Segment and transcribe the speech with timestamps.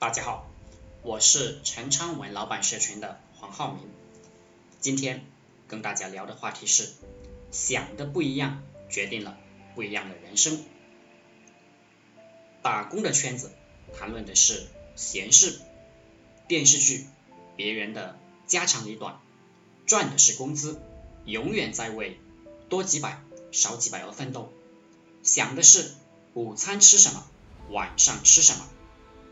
[0.00, 0.48] 大家好，
[1.02, 3.82] 我是陈昌文老板社群的黄浩明。
[4.78, 5.26] 今天
[5.66, 6.92] 跟大家聊的话题是：
[7.50, 9.36] 想的不一样，决定了
[9.74, 10.64] 不一样的人生。
[12.62, 13.50] 打工的圈子
[13.98, 15.58] 谈论的是闲事，
[16.46, 17.04] 电视剧
[17.56, 19.20] 别人的家长里短，
[19.84, 20.80] 赚的是工资，
[21.24, 22.20] 永远在为
[22.68, 23.20] 多几百
[23.50, 24.52] 少几百而奋斗，
[25.24, 25.90] 想的是
[26.34, 27.26] 午餐吃什么，
[27.70, 28.64] 晚上吃什么。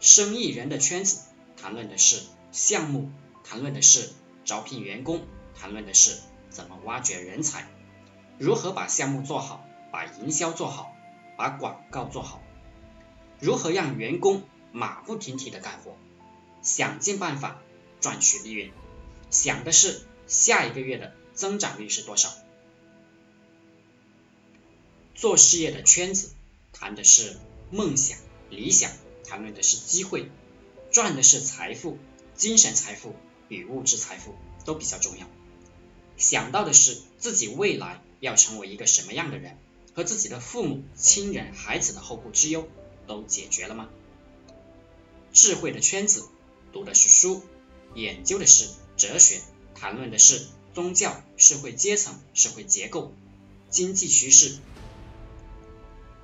[0.00, 1.22] 生意人的圈子
[1.56, 2.22] 谈论的是
[2.52, 3.10] 项目，
[3.42, 4.10] 谈论的是
[4.44, 5.26] 招聘员工，
[5.58, 6.16] 谈论的是
[6.50, 7.66] 怎么挖掘人才，
[8.38, 10.94] 如何把项目做好，把营销做好，
[11.36, 12.40] 把广告做好，
[13.40, 15.96] 如何让员工马不停蹄的干活，
[16.62, 17.60] 想尽办法
[18.00, 18.70] 赚取利润，
[19.30, 22.30] 想的是下一个月的增长率是多少。
[25.16, 26.30] 做事业的圈子
[26.72, 27.36] 谈的是
[27.72, 28.16] 梦想、
[28.48, 28.92] 理想。
[29.28, 30.30] 谈论的是机会，
[30.90, 31.98] 赚的是财富，
[32.34, 33.14] 精神财富
[33.48, 35.26] 与物质财富都比较重要。
[36.16, 39.58] 想到的是自己未来要成为一个什么样的人，
[39.94, 42.68] 和自己的父母亲人、孩子的后顾之忧
[43.06, 43.90] 都解决了吗？
[45.32, 46.26] 智慧的圈子
[46.72, 47.42] 读的是书，
[47.94, 49.42] 研究的是哲学，
[49.74, 53.12] 谈论的是宗教、社会阶层、社会结构、
[53.68, 54.56] 经济趋势，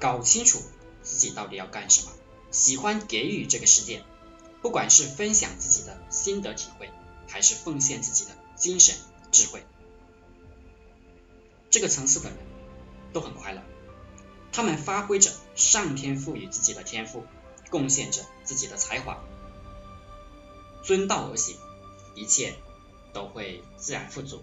[0.00, 0.62] 搞清楚
[1.02, 2.10] 自己到底要干什么。
[2.56, 4.02] 喜欢给予这个世界，
[4.62, 6.88] 不管是分享自己的心得体会，
[7.28, 8.96] 还是奉献自己的精神
[9.30, 9.62] 智慧，
[11.68, 12.38] 这个层次的人
[13.12, 13.62] 都很快乐。
[14.52, 17.26] 他们发挥着上天赋予自己的天赋，
[17.68, 19.22] 贡献着自己的才华，
[20.82, 21.58] 遵道而行，
[22.14, 22.54] 一切
[23.12, 24.42] 都会自然富足。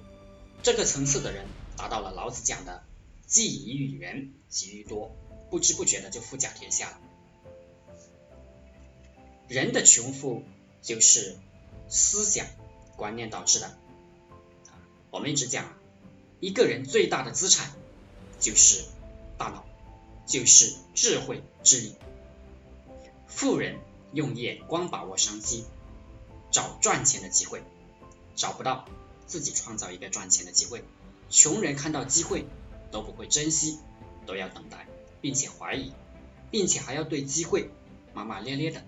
[0.62, 2.84] 这个层次的人达到了老子讲的
[3.26, 5.16] “既以与人，给予多”，
[5.50, 7.00] 不知不觉的就富甲天下了。
[9.48, 10.44] 人的穷富
[10.82, 11.38] 就是
[11.90, 12.48] 思想
[12.96, 13.78] 观念导致的。
[15.12, 15.74] 我们一直讲，
[16.40, 17.72] 一个人最大的资产
[18.40, 18.84] 就是
[19.38, 19.66] 大脑，
[20.26, 21.96] 就是智慧智力。
[23.28, 23.78] 富人
[24.14, 25.66] 用眼光把握商机，
[26.52, 27.62] 找赚钱的机会，
[28.36, 28.86] 找不到
[29.28, 30.84] 自己创造一个赚钱的机会。
[31.30, 32.46] 穷人看到机会
[32.92, 33.80] 都不会珍惜，
[34.26, 34.88] 都要等待，
[35.22, 35.94] 并且怀疑，
[36.50, 37.70] 并且还要对机会
[38.14, 38.84] 骂骂咧咧的。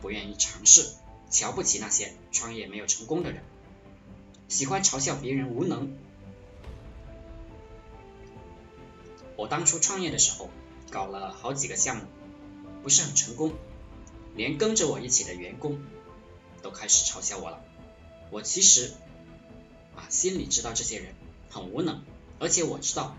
[0.00, 0.88] 不愿意尝试，
[1.30, 3.42] 瞧不起那些创业没有成功的人，
[4.48, 5.96] 喜欢嘲笑别人无能。
[9.36, 10.48] 我当初创业的时候，
[10.90, 12.04] 搞了好几个项目，
[12.82, 13.52] 不是很成功，
[14.34, 15.78] 连跟着我一起的员工
[16.62, 17.62] 都开始嘲笑我了。
[18.30, 18.94] 我其实
[19.94, 21.14] 啊心里知道这些人
[21.50, 22.02] 很无能，
[22.38, 23.16] 而且我知道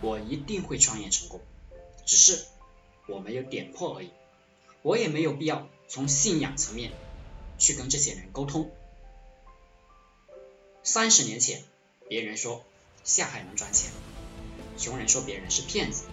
[0.00, 1.40] 我一定会创业成功，
[2.06, 2.44] 只是
[3.06, 4.10] 我没有点破而已。
[4.82, 6.92] 我也没有必要从信仰层面
[7.58, 8.70] 去跟这些人沟通。
[10.82, 11.62] 三十年前，
[12.08, 12.64] 别人说
[13.04, 13.90] 下海能赚钱，
[14.78, 16.04] 穷人说别人是骗子；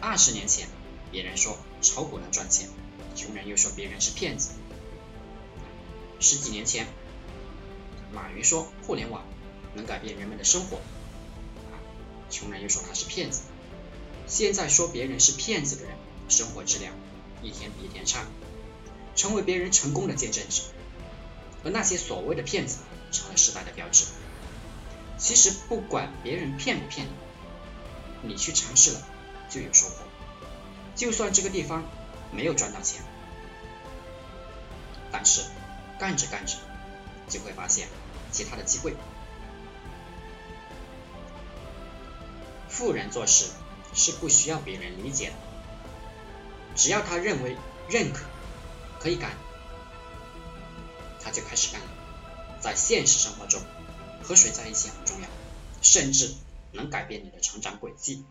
[0.00, 0.68] 二十年前，
[1.10, 2.68] 别人说炒股能赚钱，
[3.16, 4.52] 穷人又说别人是骗子；
[6.20, 6.86] 十几年前，
[8.12, 9.24] 马云说互联网
[9.74, 10.78] 能改变人们的生活，
[12.30, 13.42] 穷人又说他是骗子。
[14.28, 15.96] 现在说别人是骗子的人，
[16.28, 16.94] 生活质量。
[17.46, 18.24] 一天比一天差，
[19.14, 20.62] 成为别人成功的见证者，
[21.64, 22.78] 而那些所谓的骗子
[23.12, 24.04] 成了失败的标志。
[25.16, 27.06] 其实不管别人骗不骗
[28.22, 29.02] 你，你去尝试了
[29.48, 29.94] 就有收获。
[30.94, 31.84] 就算这个地方
[32.32, 33.02] 没有赚到钱，
[35.12, 35.42] 但是
[35.98, 36.56] 干着干着
[37.28, 37.88] 就会发现
[38.32, 38.96] 其他的机会。
[42.68, 43.46] 富人做事
[43.94, 45.34] 是不需要别人理解的。
[46.76, 47.56] 只要他认为
[47.88, 48.24] 认可
[49.00, 49.36] 可以干，
[51.20, 51.88] 他就开始干了。
[52.60, 53.60] 在现实生活中，
[54.22, 55.28] 和谁在一起很重要，
[55.82, 56.34] 甚至
[56.72, 58.24] 能改变你的成长轨迹。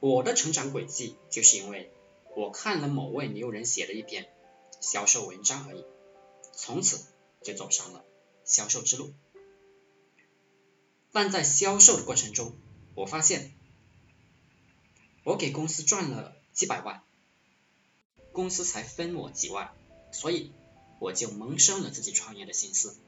[0.00, 1.92] 我的成长轨迹就是因为
[2.34, 4.28] 我看了某位牛人写的一篇
[4.80, 5.84] 销售文章而已，
[6.52, 7.04] 从此
[7.42, 8.04] 就走上了
[8.44, 9.12] 销售之路。
[11.12, 12.56] 但在销售的过程中，
[12.94, 13.52] 我发现
[15.24, 16.39] 我给公司赚了。
[16.60, 17.02] 几百万，
[18.32, 19.72] 公司才分我几万，
[20.12, 20.52] 所以
[20.98, 22.98] 我就萌生了自己创业的心思，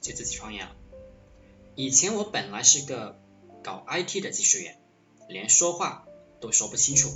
[0.00, 0.74] 就自己创业了。
[1.76, 3.16] 以前我本来是个
[3.62, 4.76] 搞 IT 的技术员，
[5.28, 6.04] 连说话
[6.40, 7.10] 都说不清楚，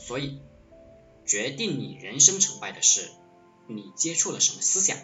[0.00, 0.40] 所以
[1.24, 3.08] 决定你人生成败的是
[3.68, 4.98] 你接触了什么思想，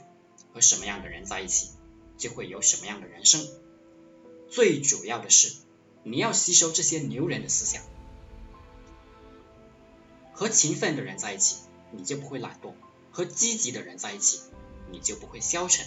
[0.52, 1.70] 和什么样的人在一起，
[2.18, 3.48] 就会有什么样的人生。
[4.50, 5.54] 最主要的是
[6.02, 7.80] 你要吸收这些牛人的思想。
[10.36, 11.56] 和勤奋的人在一起，
[11.90, 12.74] 你就不会懒惰；
[13.10, 14.40] 和积极的人在一起，
[14.92, 15.86] 你就不会消沉；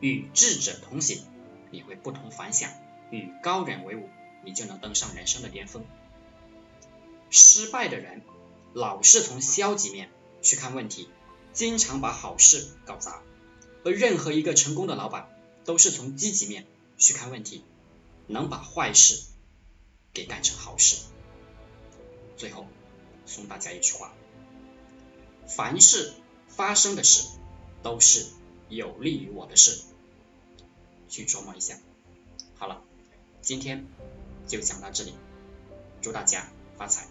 [0.00, 1.24] 与智者同行，
[1.72, 2.70] 你会不同凡响；
[3.10, 4.08] 与高人为伍，
[4.44, 5.84] 你就能登上人生的巅峰。
[7.28, 8.22] 失败的人
[8.72, 10.10] 老是从消极面
[10.42, 11.08] 去看问题，
[11.52, 13.20] 经常把好事搞砸；
[13.84, 15.28] 而任何一个成功的老板，
[15.64, 16.66] 都是从积极面
[16.98, 17.64] 去看问题，
[18.28, 19.20] 能把坏事
[20.14, 20.98] 给干成好事。
[22.36, 22.66] 最后
[23.26, 24.12] 送大家一句话：
[25.46, 26.12] 凡事
[26.48, 27.28] 发生的事，
[27.82, 28.26] 都是
[28.68, 29.80] 有利于我的事。
[31.08, 31.78] 去琢磨一下。
[32.54, 32.82] 好了，
[33.42, 33.86] 今天
[34.46, 35.14] 就讲到这里，
[36.00, 36.48] 祝大家
[36.78, 37.06] 发财。